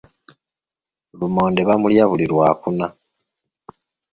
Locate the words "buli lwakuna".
2.09-2.85